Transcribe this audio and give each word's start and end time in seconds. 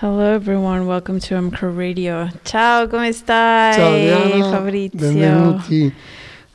Hello 0.00 0.20
everyone, 0.34 0.86
welcome 0.86 1.18
to 1.20 1.34
MCR 1.34 1.76
Radio. 1.76 2.28
Ciao, 2.42 2.86
come 2.88 3.12
stai? 3.12 3.74
Ciao 3.74 3.92
Diana, 3.94 4.50
Fabrizio. 4.50 4.98
benvenuti 4.98 5.92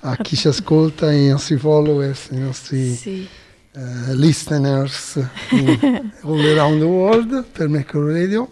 a 0.02 0.16
chi 0.18 0.36
ci 0.36 0.48
ascolta, 0.48 1.12
i 1.12 1.28
nostri 1.28 1.58
followers, 1.58 2.30
i 2.32 2.38
nostri 2.40 2.94
Sì. 2.96 3.28
eh, 3.74 4.16
listeners 4.16 5.18
all 6.24 6.40
around 6.46 6.80
the 6.80 6.86
world 6.86 7.46
per 7.52 7.68
Mercury 7.68 8.14
Radio. 8.22 8.50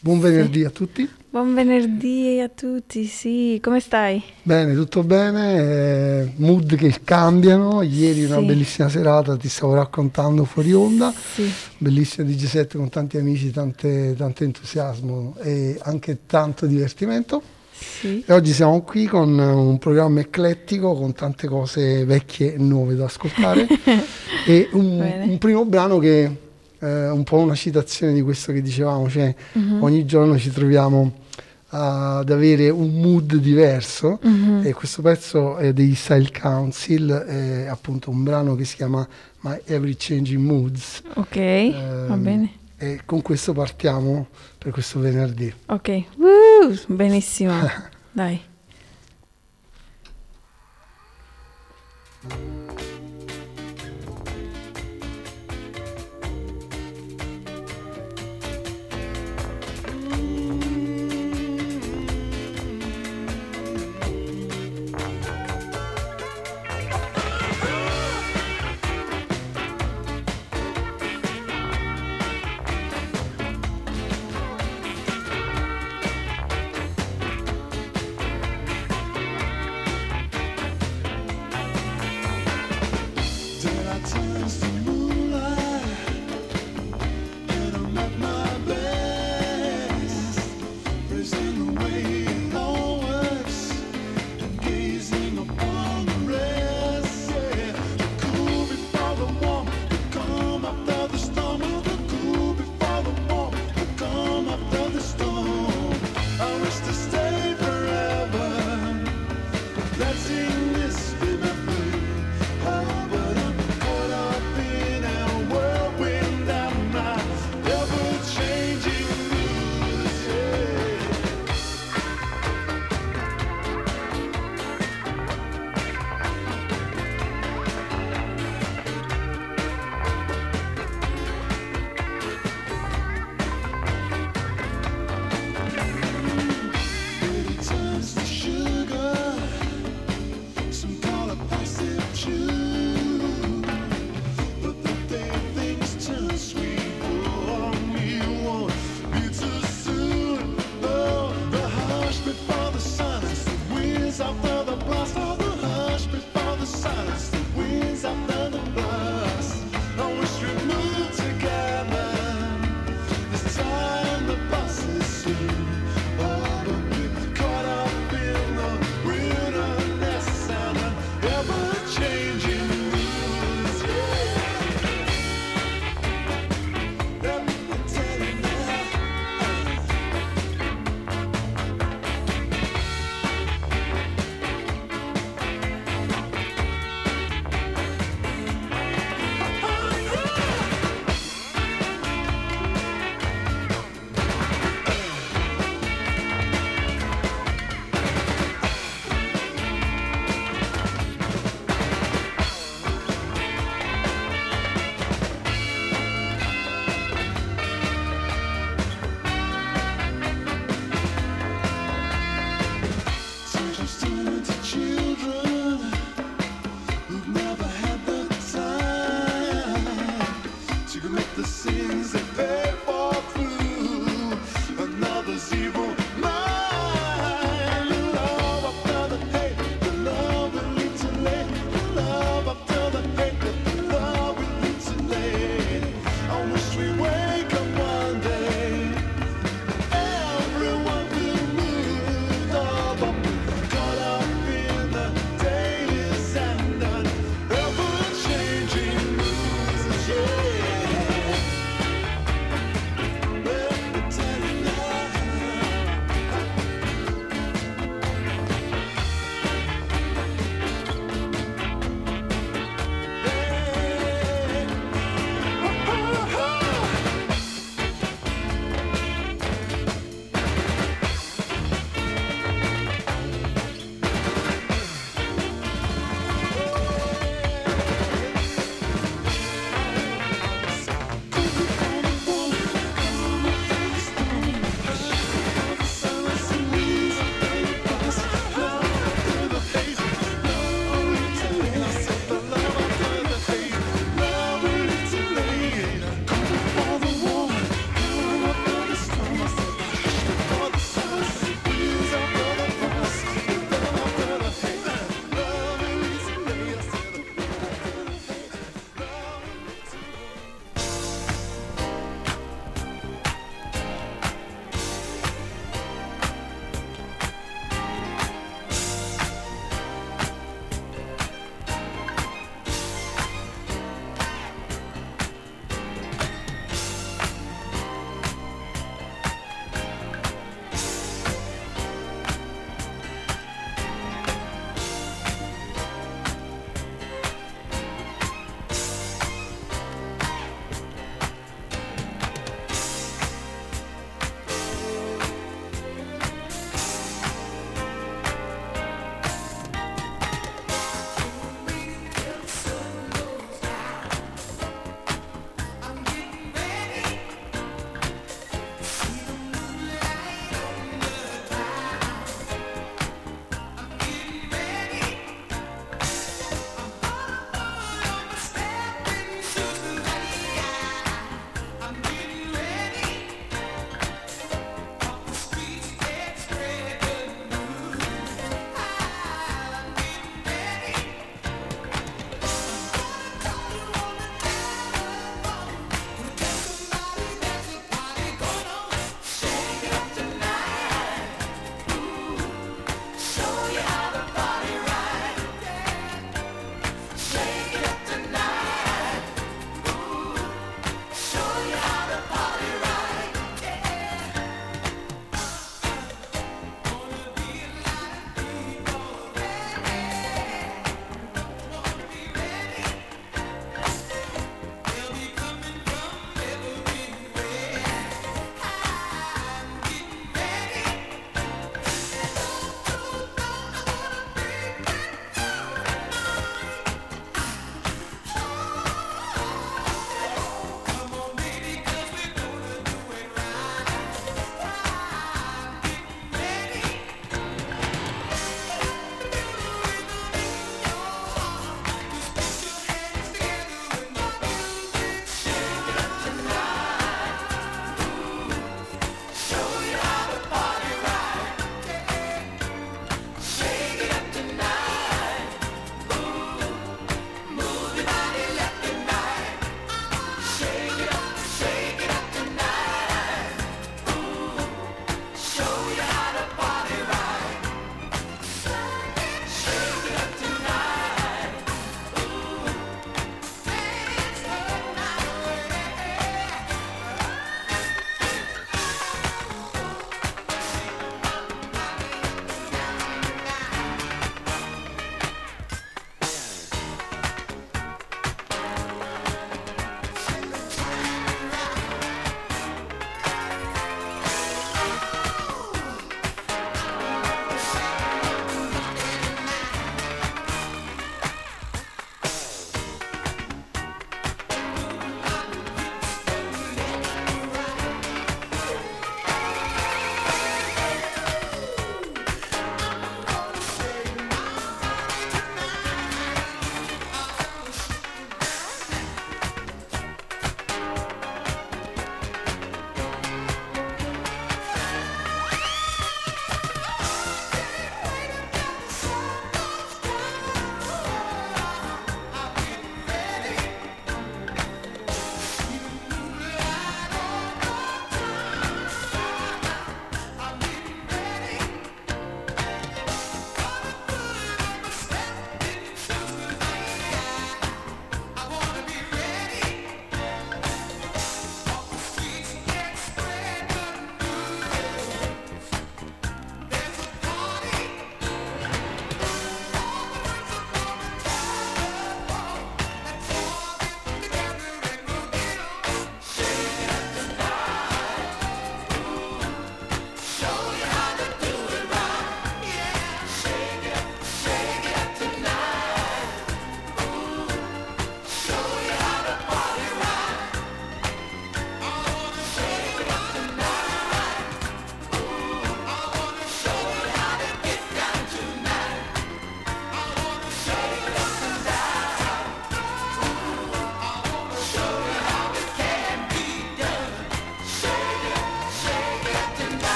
Buon 0.00 0.20
venerdì 0.20 0.64
a 0.64 0.70
tutti. 0.70 1.08
Buon 1.34 1.52
venerdì 1.52 2.38
a 2.38 2.48
tutti, 2.48 3.06
sì. 3.06 3.58
Come 3.60 3.80
stai? 3.80 4.22
Bene, 4.44 4.72
tutto 4.72 5.02
bene, 5.02 5.56
eh, 5.58 6.32
mood 6.36 6.76
che 6.76 7.00
cambiano, 7.02 7.82
ieri 7.82 8.22
una 8.24 8.38
Sì. 8.38 8.44
bellissima 8.44 8.88
serata, 8.88 9.36
ti 9.36 9.48
stavo 9.48 9.74
raccontando 9.74 10.44
fuori 10.44 10.72
onda, 10.72 11.12
Sì. 11.12 11.50
bellissima 11.78 12.24
DJ7 12.28 12.76
con 12.76 12.88
tanti 12.88 13.16
amici, 13.18 13.50
tante- 13.50 14.14
tanto 14.16 14.44
entusiasmo 14.44 15.34
e 15.42 15.76
anche 15.82 16.18
tanto 16.24 16.66
divertimento. 16.66 17.42
Sì. 17.72 18.22
E 18.24 18.32
oggi 18.32 18.52
siamo 18.52 18.82
qui 18.82 19.06
con 19.06 19.36
un 19.36 19.76
programma 19.78 20.20
eclettico 20.20 20.94
con 20.94 21.14
tante 21.14 21.48
cose 21.48 22.04
vecchie 22.04 22.54
e 22.54 22.58
nuove 22.58 22.94
da 22.94 23.06
ascoltare 23.06 23.66
e 24.46 24.68
un, 24.70 25.00
un 25.26 25.38
primo 25.38 25.64
brano 25.64 25.98
che 25.98 26.42
è 26.78 27.08
un 27.10 27.24
po' 27.24 27.38
una 27.38 27.56
citazione 27.56 28.12
di 28.12 28.22
questo 28.22 28.52
che 28.52 28.62
dicevamo, 28.62 29.08
cioè 29.10 29.34
Mhm. 29.54 29.82
ogni 29.82 30.04
giorno 30.04 30.38
ci 30.38 30.52
troviamo 30.52 31.22
ad 31.76 32.30
avere 32.30 32.68
un 32.70 33.00
mood 33.00 33.34
diverso 33.34 34.20
Mhm. 34.22 34.62
e 34.64 34.72
questo 34.72 35.02
pezzo 35.02 35.56
è 35.56 35.72
dei 35.72 35.94
Style 35.96 36.30
Council, 36.30 37.10
è 37.10 37.66
appunto 37.66 38.10
un 38.10 38.22
brano 38.22 38.54
che 38.54 38.64
si 38.64 38.76
chiama 38.76 39.06
My 39.40 39.60
Every 39.64 39.96
Changing 39.98 40.40
Moods 40.40 41.02
Ok, 41.14 41.36
Ehm, 41.36 42.06
va 42.06 42.16
bene. 42.16 42.52
e 42.78 43.00
con 43.04 43.22
questo 43.22 43.52
partiamo 43.52 44.28
per 44.56 44.70
questo 44.72 45.00
venerdì. 45.00 45.52
Ok, 45.66 45.88
Woo! 46.16 46.74
benissimo. 46.86 47.52
Dai. 48.12 48.40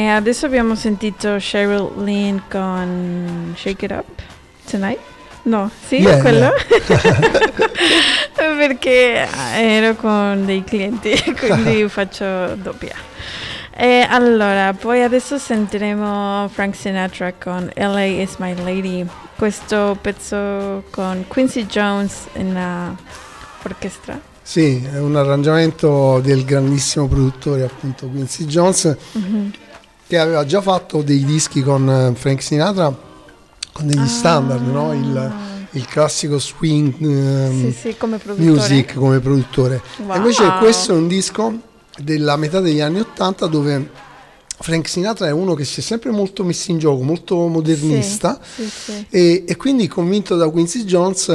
E 0.00 0.06
adesso 0.08 0.46
abbiamo 0.46 0.74
sentito 0.76 1.36
Cheryl 1.38 1.90
Lynn 2.02 2.38
con 2.50 3.52
Shake 3.54 3.84
It 3.84 3.90
Up 3.90 4.06
Tonight. 4.70 4.98
No, 5.42 5.70
sì, 5.86 5.96
Yeah, 5.96 6.20
quello. 6.22 6.50
Perché 8.34 9.28
ero 9.56 9.94
con 9.96 10.46
dei 10.46 10.64
clienti, 10.64 11.12
quindi 11.38 11.86
faccio 11.92 12.54
doppia. 12.54 12.94
E 13.76 14.06
allora, 14.08 14.72
poi 14.72 15.02
adesso 15.02 15.36
sentiremo 15.36 16.48
Frank 16.50 16.74
Sinatra 16.74 17.34
con 17.34 17.70
LA 17.74 18.04
is 18.04 18.36
My 18.38 18.54
Lady. 18.56 19.06
Questo 19.36 19.98
pezzo 20.00 20.82
con 20.90 21.26
Quincy 21.28 21.66
Jones 21.66 22.26
in 22.36 22.56
uh, 22.56 22.96
orchestra. 23.64 24.18
Sì, 24.40 24.82
è 24.82 24.98
un 24.98 25.14
arrangiamento 25.16 26.20
del 26.20 26.46
grandissimo 26.46 27.06
produttore 27.06 27.64
appunto 27.64 28.06
Quincy 28.06 28.46
Jones 28.46 28.96
Mhm. 29.12 29.52
Che 30.10 30.18
aveva 30.18 30.44
già 30.44 30.60
fatto 30.60 31.02
dei 31.02 31.24
dischi 31.24 31.62
con 31.62 31.88
eh, 31.88 32.12
Frank 32.16 32.42
Sinatra 32.42 32.92
con 33.72 33.86
degli 33.86 33.96
Ah. 34.00 34.06
standard, 34.08 34.66
no? 34.66 34.92
il, 34.92 35.32
il 35.70 35.86
classico 35.86 36.40
swing 36.40 36.94
ehm, 37.00 37.70
Sì, 37.70 37.78
sì, 37.90 37.96
come 37.96 38.18
music 38.34 38.94
come 38.94 39.20
produttore. 39.20 39.80
Wow. 39.98 40.14
E 40.14 40.16
invece 40.16 40.42
questo 40.58 40.92
è 40.92 40.96
un 40.96 41.06
disco 41.06 41.56
della 41.96 42.34
metà 42.36 42.58
degli 42.58 42.80
anni 42.80 42.98
80 42.98 43.46
dove 43.46 43.88
Frank 44.58 44.88
Sinatra 44.88 45.28
è 45.28 45.30
uno 45.30 45.54
che 45.54 45.64
si 45.64 45.78
è 45.78 45.82
sempre 45.84 46.10
molto 46.10 46.42
messo 46.42 46.72
in 46.72 46.78
gioco, 46.78 47.02
molto 47.04 47.46
modernista 47.46 48.40
Sì, 48.42 48.68
sì. 48.68 49.06
e, 49.10 49.44
e 49.46 49.56
quindi 49.56 49.86
convinto 49.86 50.34
da 50.34 50.50
Quincy 50.50 50.82
Jones 50.82 51.28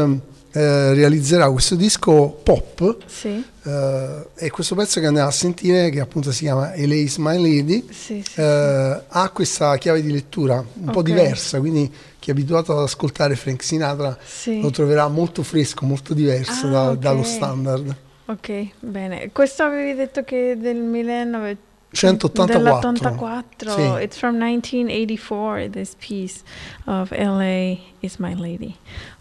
eh, 0.56 0.94
realizzerà 0.94 1.50
questo 1.52 1.76
disco 1.76 2.30
pop 2.44 2.98
Sì, 3.06 3.44
eh, 3.64 4.26
e 4.36 4.50
questo 4.50 4.74
pezzo 4.76 5.00
che 5.02 5.06
andiamo 5.06 5.28
a 5.28 5.32
sentire 5.32 5.90
che 5.90 6.00
appunto 6.00 6.32
si 6.32 6.44
chiama 6.46 6.74
Elise 6.74 7.20
My 7.20 7.36
Lady 7.42 7.86
sì, 7.92 8.24
sì. 8.26 8.40
eh, 8.40 9.02
ha 9.08 9.30
questa 9.32 9.78
chiave 9.78 10.02
di 10.02 10.12
lettura 10.12 10.64
un 10.74 10.92
po' 10.92 11.00
Ok. 11.00 11.06
diversa 11.06 11.60
quindi 11.60 11.92
chi 12.20 12.30
è 12.30 12.34
abituato 12.34 12.72
ad 12.72 12.84
ascoltare 12.84 13.36
Frank 13.36 13.62
Sinatra 13.64 14.18
lo 14.62 14.70
troverà 14.72 15.08
molto 15.10 15.44
fresco, 15.44 15.86
molto 15.86 16.14
diverso 16.14 16.66
Ah, 16.68 16.70
da- 16.72 16.90
ok. 16.92 16.98
dallo 16.98 17.24
standard. 17.24 17.96
Ok, 18.28 18.68
bene. 18.80 19.30
Questo 19.32 19.62
avevi 19.62 19.94
detto 19.94 20.24
che 20.24 20.54
è 20.54 20.58
del 20.58 20.78
1984. 20.78 21.64
184. 21.92 22.92
Dell'84. 22.92 23.98
Sì. 23.98 24.04
It's 24.04 24.18
from 24.18 24.38
1984, 24.38 25.70
this 25.70 25.94
piece 26.00 26.42
of 26.86 27.12
LA 27.12 27.78
is 28.00 28.16
my 28.18 28.34
lady. 28.36 28.76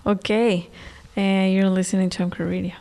Ok, 0.05 0.65
and 1.17 1.53
you're 1.53 1.71
listening 1.71 2.11
to 2.11 2.23
Anchor 2.23 2.47
Radio. 2.47 2.75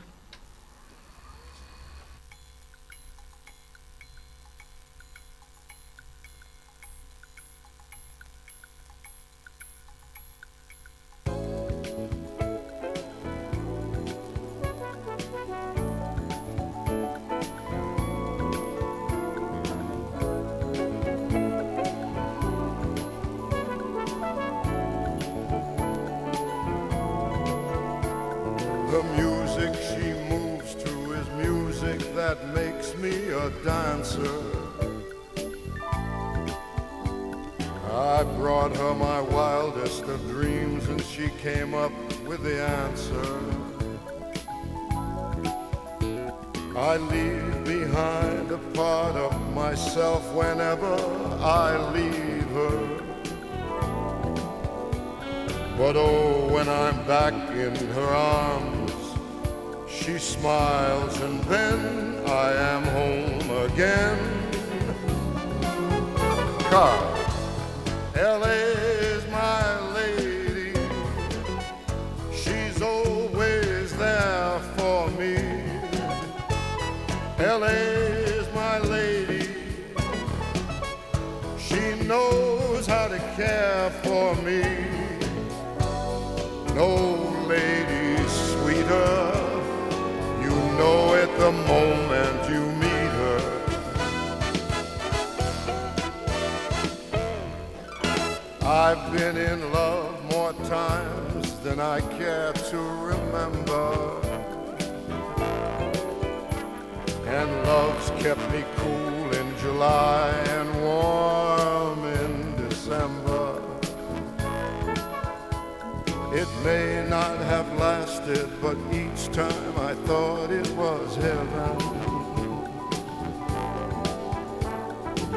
May 116.64 117.06
not 117.10 117.38
have 117.40 117.68
lasted, 117.78 118.50
but 118.62 118.78
each 118.92 119.28
time 119.34 119.78
I 119.78 119.94
thought 120.06 120.50
it 120.50 120.70
was 120.72 121.16
heaven. 121.18 121.76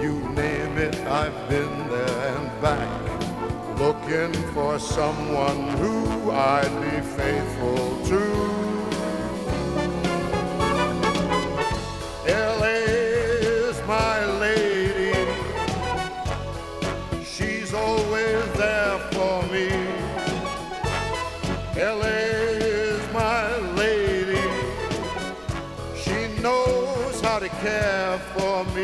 You 0.00 0.12
name 0.34 0.78
it, 0.78 0.94
I've 1.06 1.48
been 1.48 1.88
there 1.88 2.36
and 2.36 2.62
back, 2.62 3.78
looking 3.78 4.32
for 4.52 4.78
someone 4.78 5.68
who 5.78 6.30
I'd 6.30 6.80
be 6.80 7.00
faithful 7.16 8.06
to. 8.06 8.55
Care 27.60 28.18
for 28.34 28.64
me. 28.74 28.75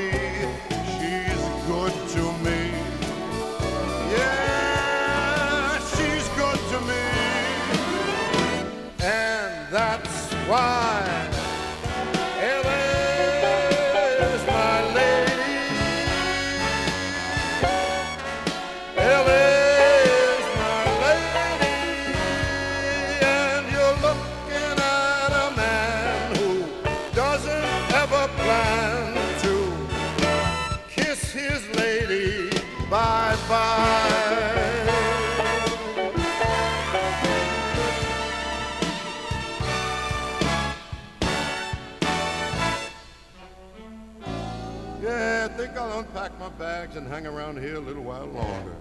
Bags 46.82 46.96
and 46.96 47.06
hang 47.06 47.28
around 47.28 47.60
here 47.60 47.76
a 47.76 47.78
little 47.78 48.02
while 48.02 48.26
longer. 48.26 48.74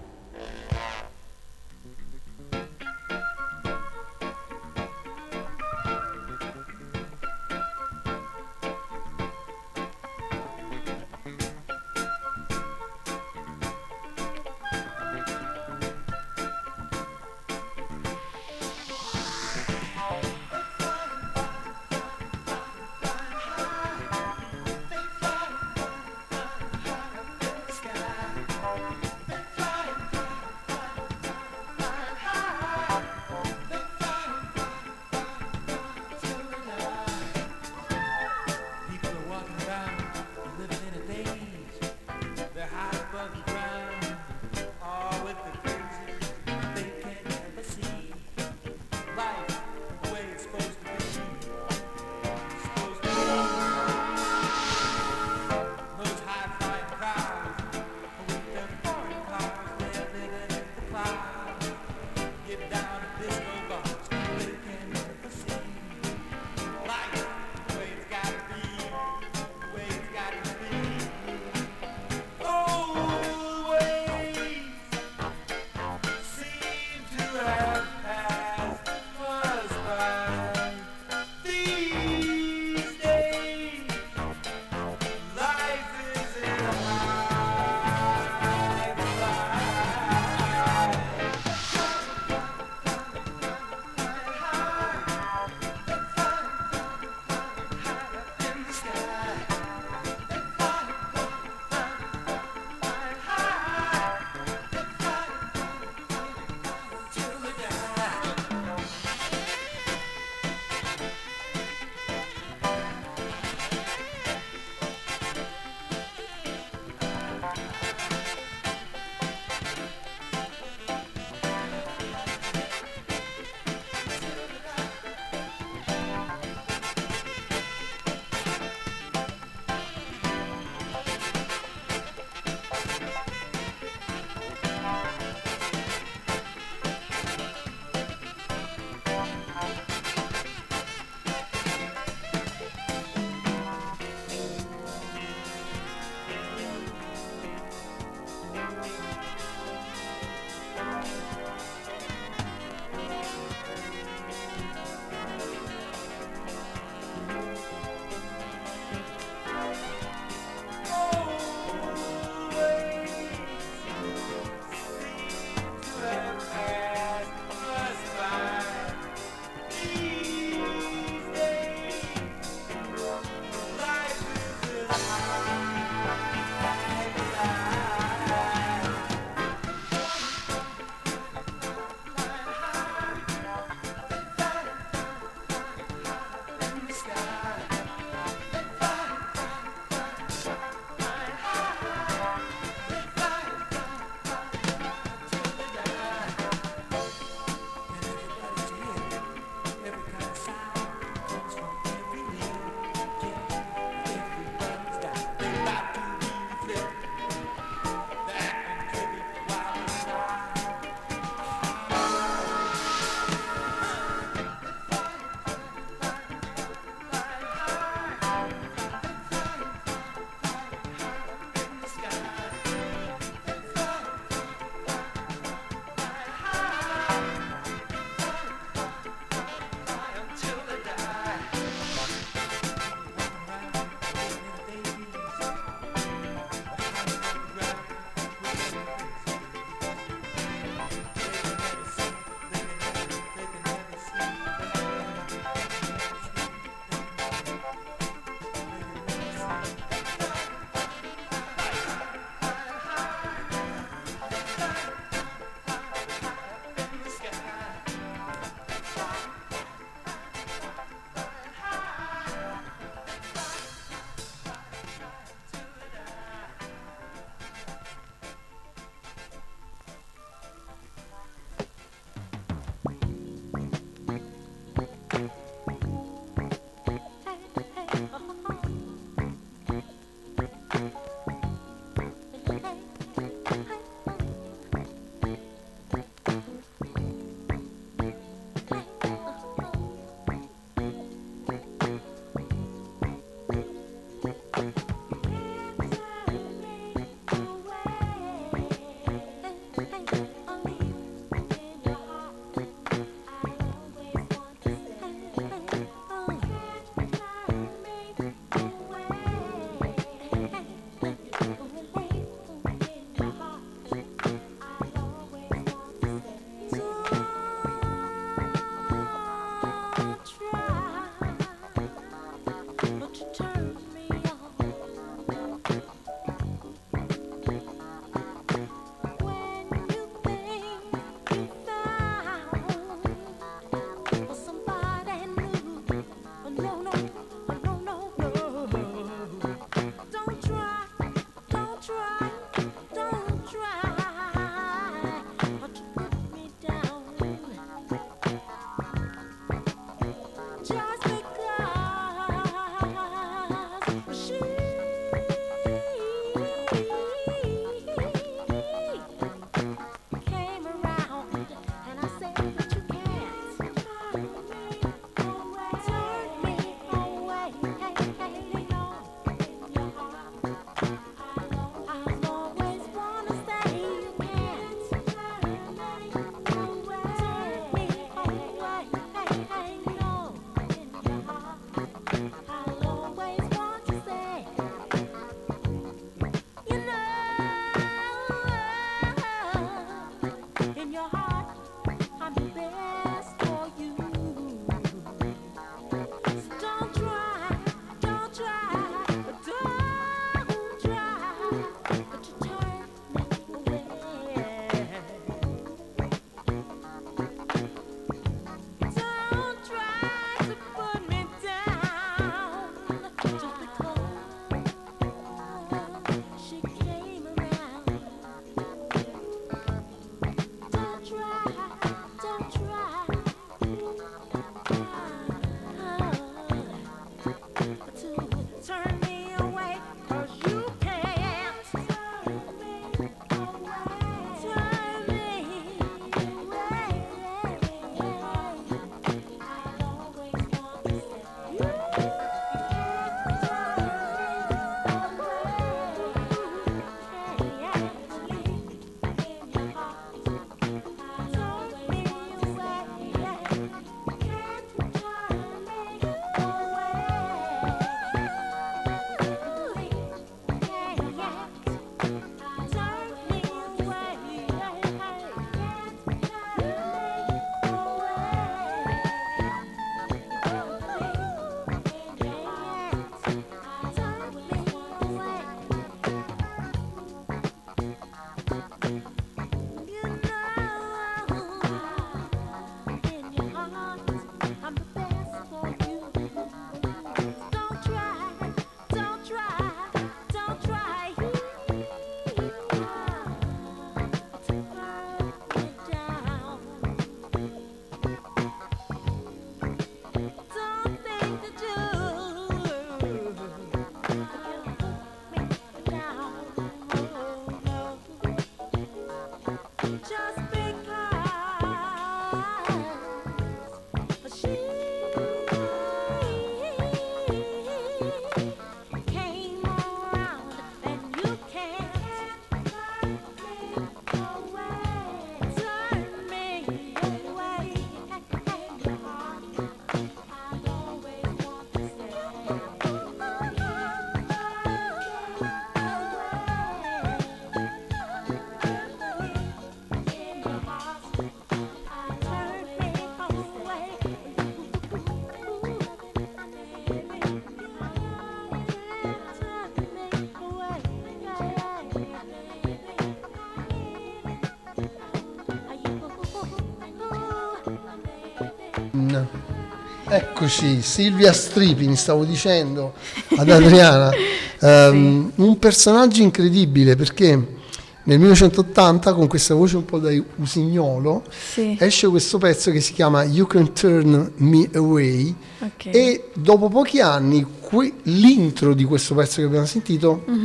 Eccoci, 560.43 560.81
Silvia 560.81 561.31
Stripini, 561.33 561.95
stavo 561.95 562.23
dicendo 562.25 562.93
ad 563.37 563.47
Adriana, 563.47 564.09
um, 564.89 565.31
un 565.35 565.59
personaggio 565.59 566.23
incredibile 566.23 566.95
perché 566.95 567.59
nel 568.05 568.17
1980 568.17 569.13
con 569.13 569.27
questa 569.27 569.53
voce 569.53 569.75
un 569.77 569.85
po' 569.85 569.99
da 569.99 570.09
usignolo 570.37 571.21
Sì. 571.29 571.77
esce 571.79 572.07
questo 572.07 572.39
pezzo 572.39 572.71
che 572.71 572.81
si 572.81 572.93
chiama 572.93 573.23
You 573.23 573.45
Can 573.45 573.71
Turn 573.73 574.31
Me 574.37 574.67
Away 574.73 575.35
Ok. 575.59 575.85
e 575.91 576.29
dopo 576.33 576.69
pochi 576.69 576.99
anni 576.99 577.45
que- 577.59 577.93
l'intro 578.05 578.73
di 578.73 578.83
questo 578.83 579.13
pezzo 579.13 579.41
che 579.41 579.45
abbiamo 579.45 579.67
sentito 579.67 580.23
Mhm. 580.25 580.40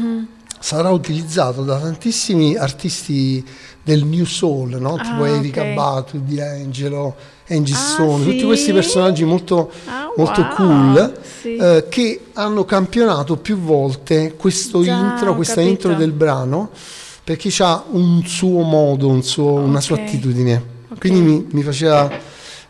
Sarà 0.58 0.90
utilizzato 0.90 1.62
da 1.62 1.78
tantissimi 1.78 2.56
artisti 2.56 3.44
del 3.82 4.04
New 4.04 4.24
Soul, 4.24 4.76
no? 4.80 4.96
tipo 4.96 5.22
Ah, 5.24 5.28
Erika 5.28 5.62
ok. 5.62 5.74
Batu, 5.74 6.20
D'Angelo, 6.24 7.14
Angie 7.48 7.74
Ah, 7.74 7.76
Stone, 7.76 8.24
tutti 8.24 8.38
sì? 8.40 8.44
questi 8.44 8.72
personaggi 8.72 9.24
molto, 9.24 9.70
Ah, 9.86 10.10
molto 10.16 10.40
wow. 10.40 10.54
cool 10.56 11.18
Sì. 11.40 11.56
eh, 11.56 11.86
che 11.88 12.20
hanno 12.32 12.64
campionato 12.64 13.36
più 13.36 13.58
volte 13.58 14.34
questo 14.36 14.82
Già, 14.82 14.92
intro, 14.96 15.34
questa 15.36 15.54
capito. 15.56 15.70
intro 15.72 15.94
del 15.94 16.10
brano 16.12 16.70
perché 17.22 17.52
ha 17.62 17.84
un 17.90 18.24
suo 18.24 18.62
modo, 18.62 19.08
un 19.08 19.22
suo- 19.22 19.52
una 19.54 19.80
sua 19.80 19.96
attitudine. 19.96 20.74
Ok. 20.90 20.98
Quindi 20.98 21.20
mi, 21.20 21.46
mi 21.50 21.62
faceva 21.62 22.10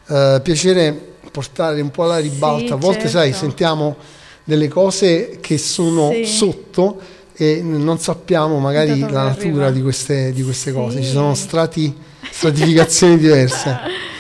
eh, 0.09 0.41
piacere 0.43 1.15
portare 1.31 1.81
un 1.81 1.91
po' 1.91 2.05
alla 2.05 2.19
ribalta. 2.19 2.67
Sì, 2.67 2.73
A 2.73 2.77
volte, 2.77 3.09
sai, 3.09 3.31
certo. 3.31 3.47
sentiamo 3.47 3.97
delle 4.45 4.69
cose 4.69 5.39
che 5.41 5.59
sono 5.59 6.13
sotto 6.25 6.99
e 7.37 7.61
non 7.63 7.99
sappiamo 7.99 8.59
magari 8.59 8.99
la 8.99 9.25
natura 9.25 9.67
arriva. 9.67 9.71
di 9.71 9.83
queste, 9.83 10.33
di 10.33 10.43
queste 10.43 10.73
cose. 10.73 10.99
Ci 11.01 11.07
Sì. 11.07 11.13
sono 11.13 11.35
strati, 11.35 11.95
stratificazioni 12.31 13.19
diverse. 13.19 13.79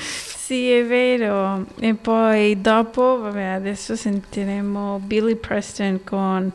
Sì, 0.46 0.70
è 0.70 0.84
vero. 0.86 1.66
E 1.80 1.94
poi 1.94 2.60
dopo, 2.60 3.18
vabbè, 3.20 3.42
adesso 3.42 3.96
sentiremo 3.96 5.00
Billy 5.04 5.34
Preston 5.34 5.98
con 6.04 6.52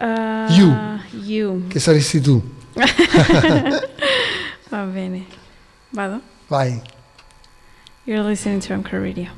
uh, 0.00 0.52
You. 0.52 0.76
You. 1.22 1.66
Che 1.68 1.80
saresti 1.80 2.20
tu. 2.20 2.42
Va 4.68 4.82
bene. 4.82 5.24
Vado? 5.92 6.20
Vai. 6.48 6.78
You're 8.04 8.22
listening 8.28 8.60
to 8.66 8.74
MK 8.76 8.92
Radio. 8.92 9.28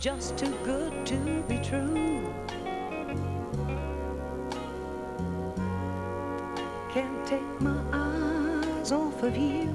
Just 0.00 0.38
too 0.38 0.56
good 0.64 1.04
to 1.04 1.44
be 1.46 1.58
true. 1.58 2.32
Can't 6.90 7.26
take 7.26 7.60
my 7.60 7.78
eyes 7.92 8.92
off 8.92 9.22
of 9.22 9.36
you. 9.36 9.68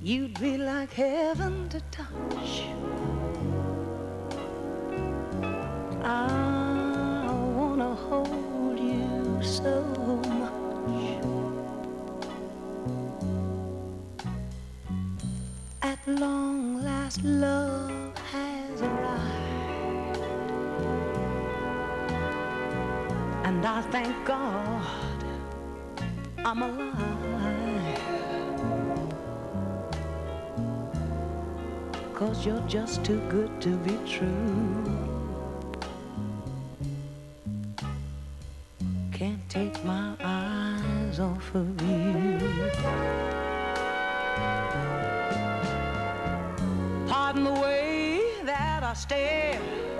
You'd 0.00 0.40
be 0.40 0.56
like 0.56 0.94
heaven 0.94 1.55
I 23.66 23.82
thank 23.90 24.24
God 24.24 25.24
I'm 26.44 26.62
alive. 26.62 28.00
Cause 32.14 32.46
you're 32.46 32.60
just 32.68 33.04
too 33.04 33.20
good 33.28 33.60
to 33.62 33.76
be 33.78 33.98
true. 34.08 34.84
Can't 39.12 39.48
take 39.48 39.84
my 39.84 40.14
eyes 40.22 41.18
off 41.18 41.52
of 41.56 41.82
you. 41.82 42.38
Pardon 47.08 47.42
the 47.42 47.60
way 47.60 48.22
that 48.44 48.84
I 48.84 48.94
stare. 48.94 49.95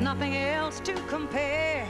Nothing 0.00 0.34
else 0.36 0.80
to 0.80 0.94
compare. 1.08 1.86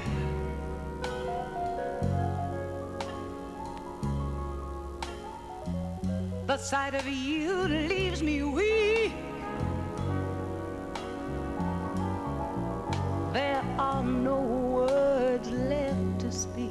The 6.47 6.57
sight 6.57 6.95
of 6.95 7.07
you 7.07 7.69
leaves 7.69 8.23
me 8.23 8.43
weak. 8.43 9.13
There 13.33 13.63
are 13.79 14.03
no 14.03 14.41
words 14.41 15.49
left 15.51 16.21
to 16.21 16.33
speak. 16.33 16.71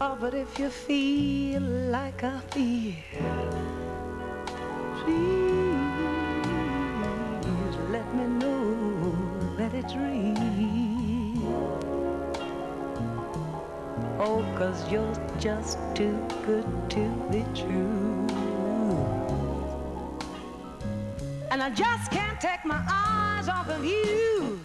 Oh, 0.00 0.16
but 0.20 0.34
if 0.34 0.58
you 0.58 0.68
feel 0.68 1.62
like 1.62 2.22
I 2.22 2.40
feel, 2.50 2.94
real. 9.94 10.38
Oh, 14.20 14.44
cause 14.56 14.90
you're 14.90 15.14
just 15.38 15.78
too 15.94 16.18
good 16.44 16.66
to 16.90 17.08
be 17.30 17.44
true. 17.54 18.26
And 21.50 21.62
I 21.62 21.70
just 21.70 22.10
can't 22.10 22.40
take 22.40 22.64
my 22.64 22.82
eyes 22.88 23.48
off 23.48 23.68
of 23.68 23.84
you. 23.84 24.60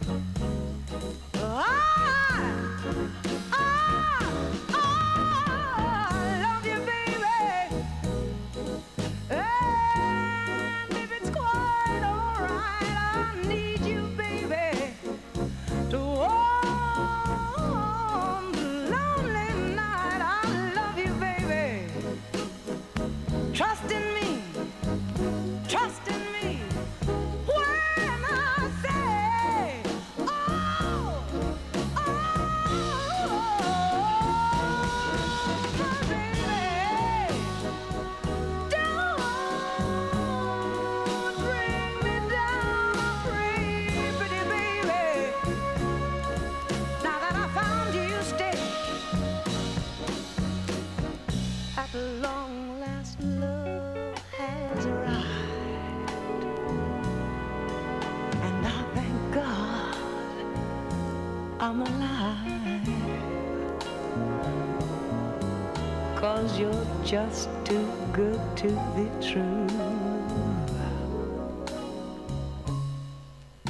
Just 67.14 67.48
too 67.64 67.88
good 68.12 68.42
to 68.58 68.70
be 68.96 69.08
true. 69.22 69.68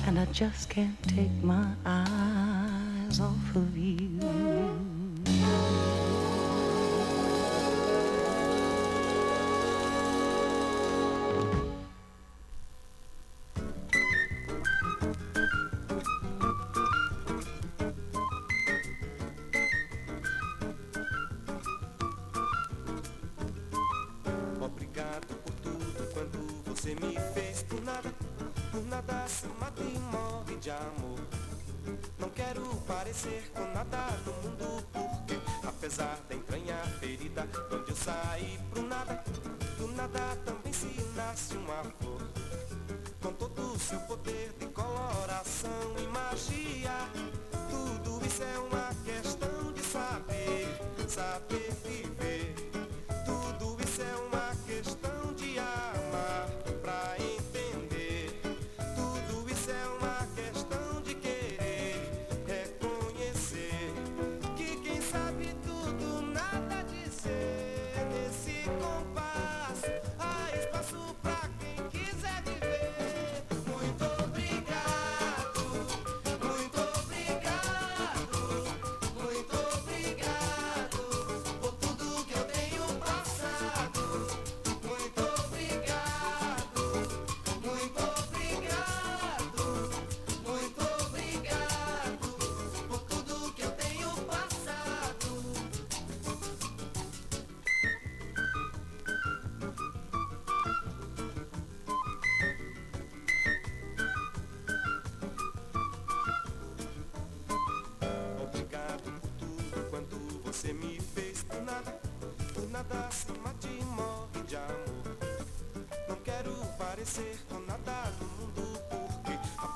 And 0.06 0.18
I 0.18 0.24
just 0.32 0.70
can't 0.70 1.04
take 1.04 1.44
my 1.44 1.68
eyes 1.86 3.20
off 3.20 3.56
of 3.58 3.78
you. 3.78 4.93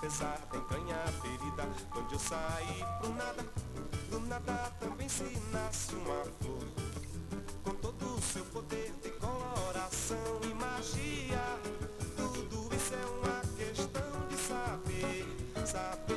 pesar, 0.07 0.39
tem 0.49 0.61
canha 0.61 0.95
ferida. 1.21 1.67
Onde 1.93 2.13
eu 2.13 2.19
saí 2.19 2.85
pro 2.99 3.13
nada, 3.13 3.45
do 4.09 4.19
nada 4.21 4.71
também 4.79 5.09
se 5.09 5.37
nasce 5.51 5.95
uma 5.95 6.23
flor. 6.39 6.63
Com 7.63 7.71
todo 7.71 8.15
o 8.15 8.21
seu 8.21 8.45
poder 8.45 8.93
de 9.03 9.09
coloração 9.11 10.39
e 10.43 10.53
magia, 10.53 11.43
tudo 12.15 12.73
isso 12.73 12.93
é 12.93 13.05
uma 13.17 13.41
questão 13.57 14.27
de 14.29 14.37
saber, 14.37 15.25
saber. 15.65 16.16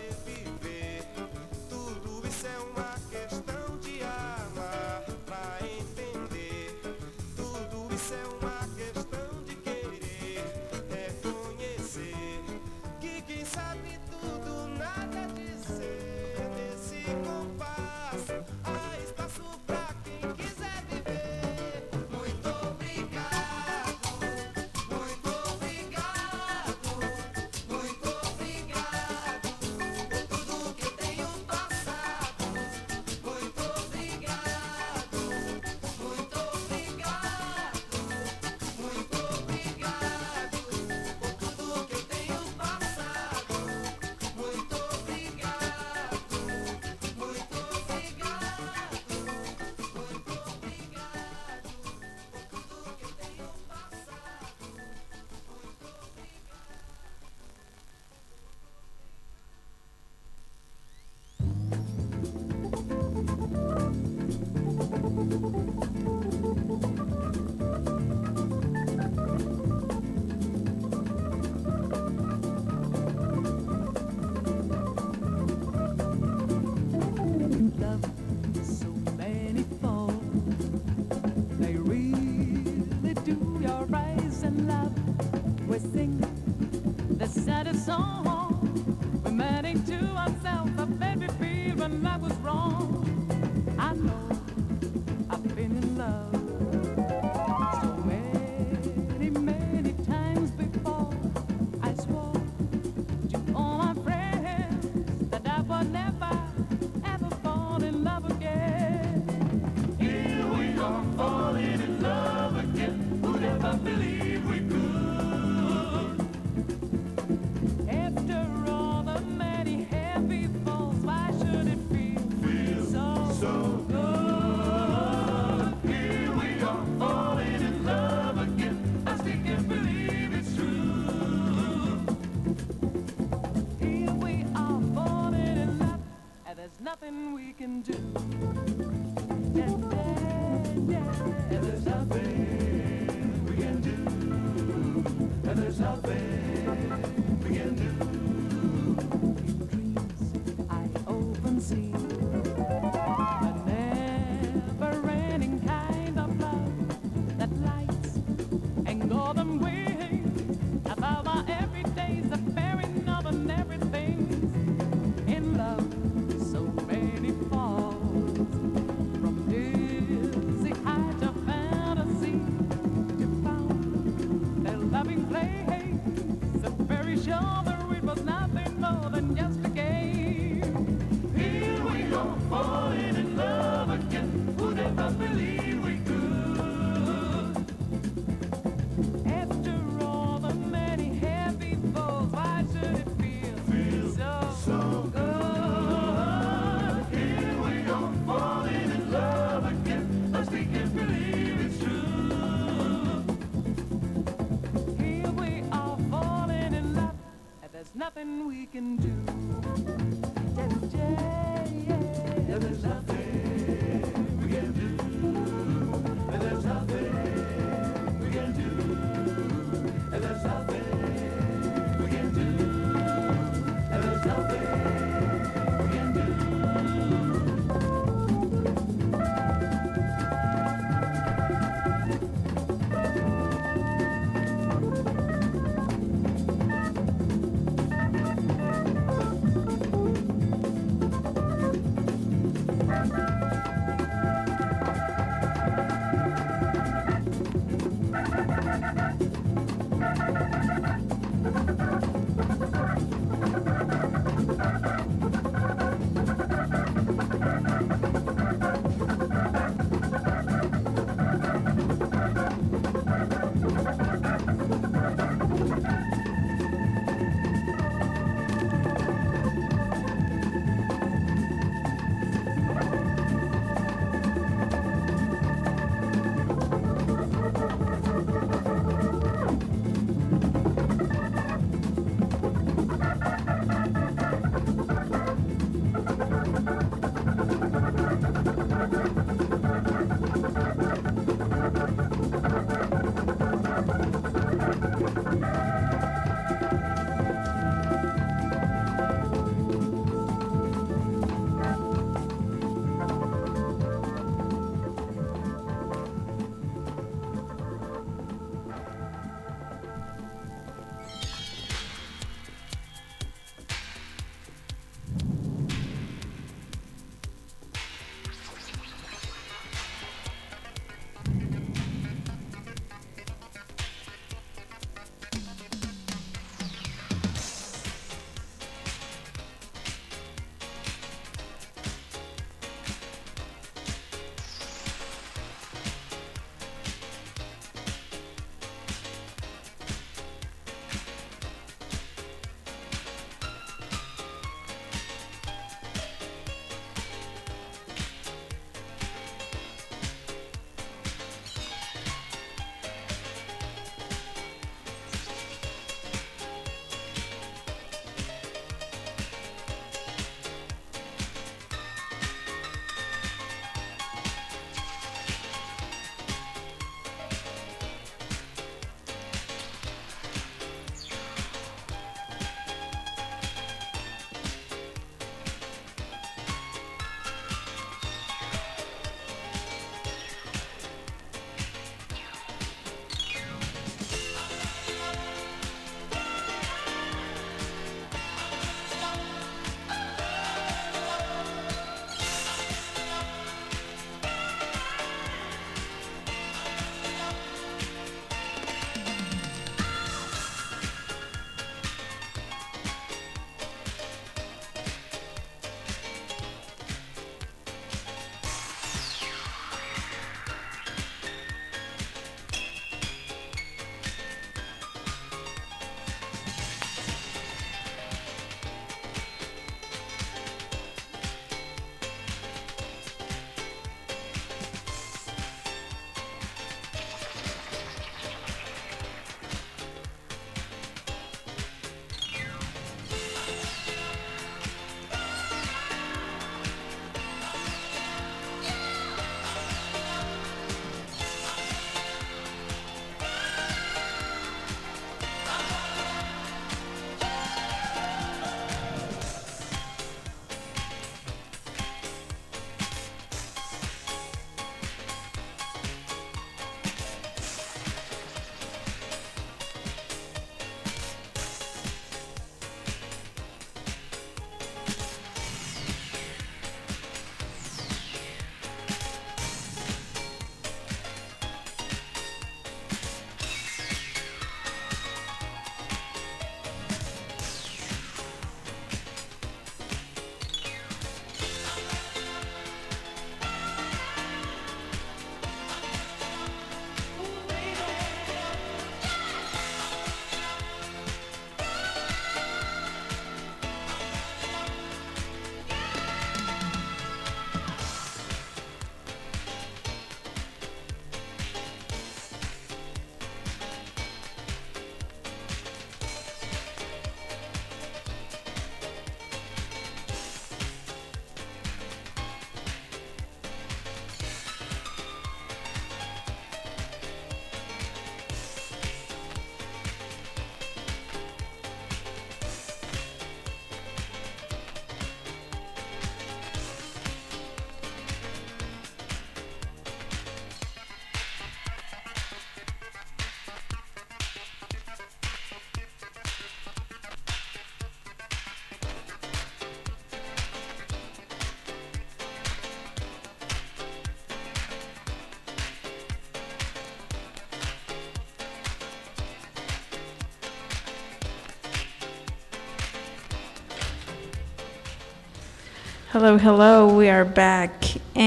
Hello, 556.13 556.37
hello, 556.37 556.87
we 556.97 557.09
are 557.09 557.25
back. 557.25 557.95
E 558.13 558.23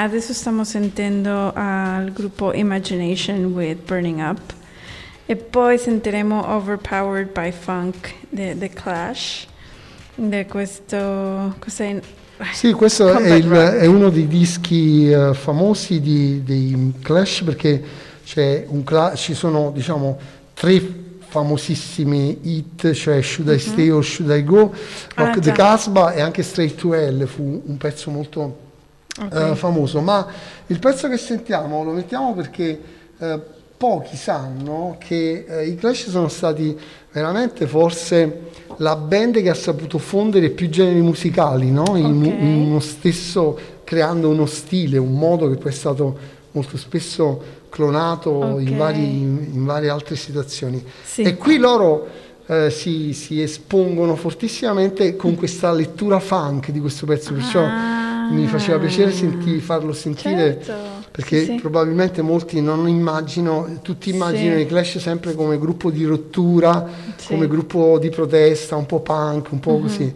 adesso 0.00 0.32
stiamo 0.32 0.64
sentendo 0.64 1.52
al 1.54 2.10
gruppo 2.12 2.52
Imagination 2.52 3.44
with 3.52 3.84
Burning 3.86 4.18
Up. 4.20 4.40
E 5.26 5.36
poi 5.36 5.78
sentiremo 5.78 6.54
Overpowered 6.54 7.30
by 7.32 7.52
Funk, 7.52 8.14
The, 8.30 8.56
The 8.58 8.68
Clash. 8.70 9.46
Di 10.14 10.44
questo. 10.48 11.54
Cos'è? 11.60 12.00
Sì, 12.52 12.72
questo 12.72 13.16
è, 13.16 13.34
il- 13.34 13.48
è 13.50 13.86
uno 13.86 14.10
dei 14.10 14.26
dischi 14.26 15.10
eh, 15.10 15.34
famosi 15.34 16.00
di- 16.00 16.42
dei 16.44 16.94
Clash 17.02 17.42
perché 17.44 17.82
c'è 18.24 18.64
un 18.68 18.82
cla- 18.84 19.14
ci 19.14 19.34
sono 19.34 19.70
diciamo 19.72 20.18
tre 20.54 20.80
famosissimi 21.28 22.38
hit, 22.42 22.92
cioè 22.92 23.20
Should 23.22 23.50
I 23.52 23.58
Stay 23.58 23.90
or 23.90 24.02
Should 24.04 24.30
I 24.34 24.42
Go, 24.44 24.72
Rock 25.14 25.36
Ah, 25.36 25.40
the. 25.40 25.52
Casbah 25.52 26.12
e 26.12 26.20
anche 26.20 26.42
Straight 26.42 26.76
to 26.76 26.94
Hell 26.94 27.26
fu 27.26 27.62
un 27.64 27.76
pezzo 27.76 28.10
molto 28.10 28.56
eh, 29.32 29.54
famoso, 29.54 30.00
ma 30.00 30.26
il 30.66 30.78
pezzo 30.78 31.08
che 31.08 31.16
sentiamo 31.16 31.82
lo 31.84 31.92
mettiamo 31.92 32.34
perché 32.34 32.80
eh, 33.18 33.40
pochi 33.76 34.16
sanno 34.16 34.96
che 34.98 35.44
eh, 35.48 35.66
i 35.66 35.76
Clash 35.76 36.08
sono 36.10 36.28
stati 36.28 36.76
veramente 37.12 37.66
forse 37.66 38.46
la 38.78 38.96
band 38.96 39.40
che 39.40 39.50
ha 39.50 39.54
saputo 39.54 39.98
fondere 39.98 40.50
più 40.50 40.68
generi 40.68 41.00
musicali 41.00 41.70
no? 41.70 41.96
in, 41.96 42.04
Ok. 42.22 42.26
in 42.26 42.66
uno 42.68 42.80
stesso, 42.80 43.58
creando 43.84 44.28
uno 44.28 44.46
stile, 44.46 44.98
un 44.98 45.12
modo 45.12 45.48
che 45.48 45.56
poi 45.56 45.70
è 45.70 45.74
stato 45.74 46.18
molto 46.52 46.76
spesso 46.76 47.56
clonato 47.82 48.58
in, 48.58 48.70
Ok. 48.70 48.76
vari- 48.76 49.20
in- 49.20 49.48
in 49.52 49.64
varie 49.64 49.88
altre 49.88 50.16
situazioni. 50.16 50.82
Sì. 51.04 51.22
E 51.22 51.36
qui 51.36 51.58
loro 51.58 52.08
eh, 52.50 52.70
si, 52.70 53.12
si 53.12 53.40
espongono 53.40 54.16
fortissimamente 54.16 55.14
con 55.16 55.36
questa 55.36 55.70
lettura 55.70 56.18
funk 56.18 56.70
di 56.70 56.80
questo 56.80 57.06
pezzo, 57.06 57.34
perciò 57.34 57.60
Ah. 57.62 58.28
mi 58.32 58.46
faceva 58.46 58.78
piacere 58.78 59.12
senti- 59.12 59.60
farlo 59.60 59.92
sentire 59.92 60.58
Certo, 60.62 60.72
perché 61.12 61.44
sì, 61.44 61.54
probabilmente 61.60 62.20
molti 62.22 62.60
non 62.60 62.88
immagino, 62.88 63.78
tutti 63.82 64.10
immaginano 64.10 64.56
Sì. 64.56 64.62
i 64.62 64.66
Clash 64.66 64.98
sempre 64.98 65.34
come 65.34 65.58
gruppo 65.58 65.90
di 65.90 66.04
rottura, 66.04 66.86
come 67.28 67.46
gruppo 67.46 67.98
di 67.98 68.08
protesta, 68.10 68.74
un 68.76 68.86
po' 68.86 69.00
punk, 69.00 69.52
un 69.52 69.60
po' 69.60 69.76
Mhm. 69.76 69.80
così. 69.82 70.14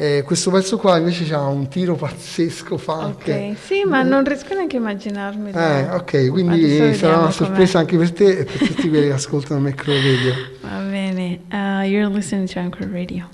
Eh, 0.00 0.22
questo 0.24 0.52
pezzo 0.52 0.76
qua 0.78 0.96
invece 0.96 1.34
ha 1.34 1.48
un 1.48 1.66
tiro 1.66 1.96
pazzesco 1.96 2.78
funk. 2.78 3.22
Ok, 3.26 3.56
sì, 3.60 3.82
ma 3.84 4.02
non 4.02 4.22
riesco 4.22 4.54
neanche 4.54 4.76
a 4.76 4.78
immaginarmi. 4.78 5.50
Eh, 5.50 5.88
ok, 5.90 6.30
quindi 6.30 6.94
sarà 6.94 7.18
una 7.18 7.32
sorpresa 7.32 7.80
anche 7.80 7.96
per 7.96 8.12
te 8.12 8.38
e 8.38 8.44
per 8.44 8.58
tutti 8.58 8.88
quelli 8.88 9.08
che 9.08 9.12
ascoltano 9.14 9.58
Macro 9.58 9.92
Radio. 9.92 10.34
Va 10.60 10.78
bene, 10.88 11.40
uh, 11.50 11.84
you're 11.84 12.08
listening 12.08 12.48
to 12.48 12.60
Anchor 12.60 12.88
Radio. 12.88 13.28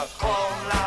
The 0.00 0.06
chrome 0.16 0.79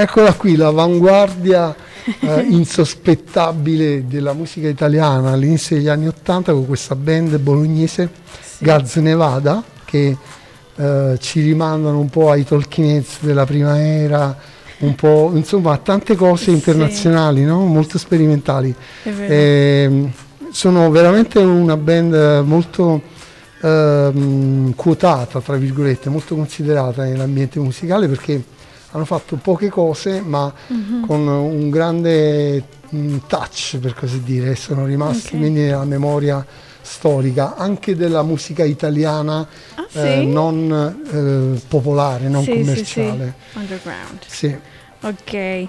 Eccola 0.00 0.32
qui, 0.34 0.54
l'avanguardia 0.54 1.74
eh, 2.20 2.42
insospettabile 2.42 4.06
della 4.06 4.32
musica 4.32 4.68
italiana 4.68 5.32
all'inizio 5.32 5.74
degli 5.74 5.88
anni 5.88 6.06
Ottanta 6.06 6.52
con 6.52 6.68
questa 6.68 6.94
band 6.94 7.36
bolognese 7.38 8.08
Gaz 8.58 8.94
Nevada 8.94 9.60
che 9.84 10.16
eh, 10.76 11.16
ci 11.18 11.40
rimandano 11.40 11.98
un 11.98 12.08
po' 12.10 12.30
ai 12.30 12.46
Heads 12.48 13.16
della 13.22 13.44
prima 13.44 13.76
era, 13.82 14.36
un 14.78 14.94
po' 14.94 15.32
insomma 15.34 15.72
a 15.72 15.78
tante 15.78 16.14
cose 16.14 16.44
Sì. 16.44 16.50
internazionali, 16.52 17.42
no? 17.42 17.64
molto 17.64 17.98
sperimentali. 17.98 18.72
Ehm, 19.02 20.12
sono 20.52 20.90
veramente 20.92 21.40
una 21.40 21.76
band 21.76 22.44
molto 22.46 23.02
ehm, 23.62 24.74
quotata, 24.76 25.40
tra 25.40 25.56
virgolette, 25.56 26.08
molto 26.08 26.36
considerata 26.36 27.02
nell'ambiente 27.02 27.58
musicale 27.58 28.06
perché 28.06 28.56
hanno 28.92 29.04
fatto 29.04 29.36
poche 29.36 29.68
cose 29.68 30.20
ma 30.20 30.52
Mhm. 30.68 31.06
con 31.06 31.26
un 31.26 31.70
grande 31.70 32.62
mm, 32.94 33.16
touch 33.26 33.78
per 33.78 33.94
così 33.94 34.22
dire, 34.22 34.54
sono 34.56 34.84
rimasti 34.86 35.34
Ok. 35.34 35.40
quindi 35.40 35.60
nella 35.60 35.84
memoria 35.84 36.44
storica 36.80 37.54
anche 37.56 37.94
della 37.96 38.22
musica 38.22 38.64
italiana 38.64 39.46
Ah, 39.74 39.86
eh, 39.92 40.20
sì? 40.20 40.26
non 40.26 41.54
eh, 41.56 41.60
popolare, 41.68 42.28
non 42.28 42.42
sì, 42.44 42.52
commerciale. 42.52 43.34
sì. 43.52 43.58
Underground. 43.58 44.18
Sì. 44.26 44.56
Ok. 45.02 45.68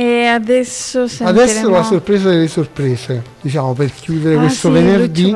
E 0.00 0.26
adesso 0.26 1.08
sentiremo... 1.08 1.42
Adesso 1.42 1.70
la 1.70 1.82
sorpresa 1.82 2.28
delle 2.28 2.46
sorprese, 2.46 3.20
diciamo 3.40 3.72
per 3.72 3.92
chiudere 3.92 4.36
Ah, 4.36 4.38
questo 4.38 4.68
sì, 4.68 4.72
venerdì. 4.74 5.34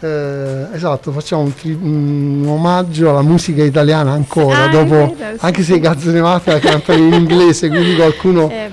Eh, 0.00 0.66
esatto, 0.72 1.12
facciamo 1.12 1.42
un, 1.42 1.54
tri- 1.54 1.78
un 1.80 2.44
omaggio 2.48 3.10
alla 3.10 3.22
musica 3.22 3.62
italiana 3.62 4.10
ancora, 4.10 4.64
Ah, 4.64 4.68
dopo, 4.70 5.14
vero, 5.14 5.14
sì. 5.14 5.36
anche 5.38 5.62
se 5.62 5.74
i 5.76 5.78
Gazzonevate 5.78 6.50
la 6.50 6.58
cantano 6.58 7.00
in 7.04 7.12
inglese, 7.12 7.68
quindi 7.68 7.94
qualcuno 7.94 8.50
Eh 8.50 8.70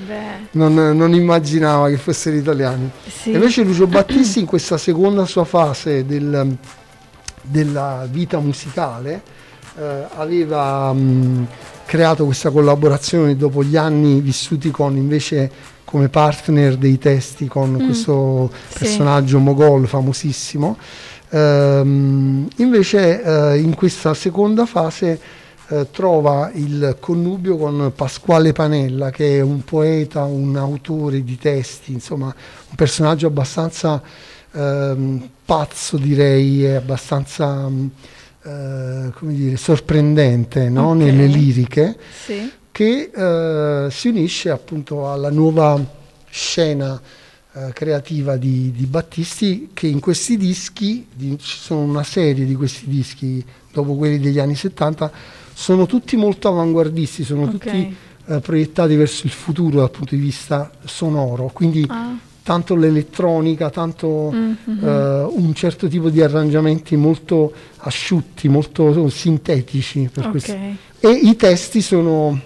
non, 0.54 0.74
non 0.74 1.14
immaginava 1.14 1.90
che 1.90 1.98
fossero 1.98 2.36
italiani. 2.36 2.90
sì. 3.08 3.34
Invece 3.34 3.62
Lucio 3.62 3.86
Battisti 3.86 4.40
in 4.40 4.46
questa 4.48 4.80
seconda 4.80 5.26
sua 5.26 5.44
fase 5.44 6.08
del- 6.08 6.58
della 7.44 8.08
vita 8.10 8.40
musicale 8.40 9.22
eh, 9.78 10.06
aveva 10.16 10.92
mh, 10.92 11.48
creato 11.88 12.26
questa 12.26 12.52
collaborazione 12.52 13.38
dopo 13.38 13.64
gli 13.64 13.78
anni 13.78 14.20
vissuti 14.20 14.70
con 14.72 14.98
invece 14.98 15.50
come 15.86 16.10
partner 16.10 16.76
dei 16.76 16.98
testi 16.98 17.48
con 17.48 17.82
questo 17.84 18.52
sì. 18.68 18.80
personaggio 18.80 19.40
mogol 19.40 19.88
famosissimo. 19.88 20.78
Ehm, 21.30 22.48
invece 22.58 23.24
eh, 23.24 23.58
in 23.60 23.74
questa 23.74 24.14
seconda 24.14 24.66
fase 24.66 25.20
eh, 25.70 25.88
trova 25.90 26.52
il 26.54 26.98
connubio 27.00 27.56
con 27.56 27.94
Pasquale 27.96 28.52
Panella, 28.52 29.10
che 29.10 29.38
è 29.38 29.42
un 29.42 29.64
poeta, 29.64 30.26
un 30.26 30.58
autore 30.58 31.24
di 31.24 31.38
testi, 31.38 31.94
insomma, 31.94 32.26
un 32.26 32.76
personaggio 32.76 33.28
abbastanza 33.28 34.02
ehm, 34.52 35.30
pazzo, 35.46 35.98
direi, 35.98 36.68
abbastanza 36.68 37.70
mm, 37.70 37.88
eh, 38.48 39.12
come 39.14 39.34
dire, 39.34 39.58
sorprendente 39.58 40.70
no? 40.70 40.92
Ok. 40.92 40.96
nelle 40.98 41.26
liriche 41.28 41.98
Sì. 42.26 42.50
che 42.72 43.12
eh, 43.14 43.88
si 43.92 44.08
unisce 44.08 44.50
appunto 44.50 45.12
alla 45.12 45.30
nuova 45.30 45.84
scena 46.30 47.00
eh, 47.54 47.74
creativa 47.74 48.38
di, 48.38 48.72
di 48.72 48.86
Battisti 48.86 49.70
che 49.74 49.88
in 49.88 50.00
questi 50.00 50.38
dischi, 50.38 51.08
di- 51.14 51.38
ci 51.40 51.58
sono 51.58 51.82
una 51.82 52.04
serie 52.04 52.46
di 52.46 52.56
questi 52.56 52.88
dischi 52.88 53.44
dopo 53.72 53.96
quelli 53.96 54.20
degli 54.20 54.40
anni 54.40 54.56
70, 54.56 55.12
sono 55.54 55.86
tutti 55.86 56.16
molto 56.16 56.48
avanguardisti, 56.48 57.24
sono 57.24 57.44
Ok. 57.44 57.52
tutti 57.52 57.96
eh, 58.30 58.40
proiettati 58.40 58.96
verso 58.96 59.26
il 59.26 59.32
futuro 59.32 59.80
dal 59.80 59.92
punto 59.92 60.16
di 60.16 60.22
vista 60.22 60.70
sonoro, 60.86 61.50
quindi 61.54 61.86
Ah. 61.90 62.16
Tanto 62.48 62.76
l'elettronica, 62.78 63.70
tanto 63.70 64.32
Mhm. 64.32 64.80
eh, 64.82 65.24
un 65.34 65.52
certo 65.54 65.90
tipo 65.90 66.10
di 66.10 66.22
arrangiamenti 66.22 66.96
molto 66.96 67.52
asciutti, 67.80 68.48
molto 68.48 69.10
sintetici 69.10 70.10
per 70.10 70.30
questo 70.30 70.54
Ok. 70.54 70.60
e 71.02 71.10
i 71.10 71.36
testi 71.36 71.82
sono 71.82 72.40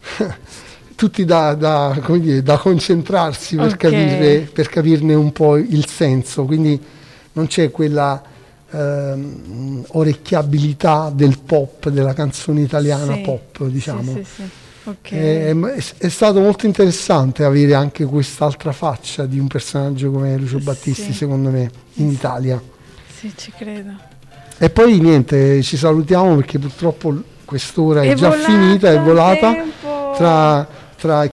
tutti 0.96 1.26
da, 1.26 1.52
da, 1.52 2.00
dire, 2.18 2.42
da 2.42 2.56
concentrarsi 2.56 3.56
per, 3.56 3.66
Ok. 3.66 3.76
capire, 3.76 4.48
per 4.50 4.68
capirne 4.70 5.12
un 5.12 5.32
po' 5.32 5.58
il 5.58 5.86
senso, 5.86 6.44
quindi 6.44 6.80
non 7.34 7.46
c'è 7.46 7.70
quella 7.70 8.22
ehm, 8.70 9.84
orecchiabilità 9.88 11.12
del 11.14 11.38
pop, 11.44 11.90
della 11.90 12.14
canzone 12.14 12.62
italiana 12.62 13.16
Sì. 13.16 13.20
pop, 13.20 13.64
diciamo. 13.66 14.14
Sì, 14.14 14.24
sì, 14.24 14.42
sì. 14.82 14.88
Ok. 14.88 15.10
È, 15.12 15.54
è 15.98 16.08
stato 16.08 16.40
molto 16.40 16.66
interessante 16.66 17.44
avere 17.44 17.74
anche 17.74 18.04
quest'altra 18.04 18.72
faccia 18.72 19.26
di 19.26 19.38
un 19.38 19.46
personaggio 19.46 20.10
come 20.10 20.36
Lucio 20.36 20.58
Battisti, 20.58 21.04
Sì. 21.04 21.12
secondo 21.12 21.50
me, 21.50 21.70
in 21.94 22.10
Italia. 22.10 22.60
Sì, 23.18 23.32
ci 23.36 23.52
credo. 23.56 23.90
E 24.58 24.70
poi 24.70 24.98
niente, 25.00 25.62
ci 25.62 25.76
salutiamo 25.76 26.36
perché 26.36 26.58
purtroppo 26.58 27.20
quest'ora 27.44 28.02
è, 28.02 28.10
È 28.10 28.14
già 28.14 28.30
finita, 28.32 28.90
è 28.90 29.00
volata 29.00 29.54
tra, 30.16 30.66
tra 30.96 31.28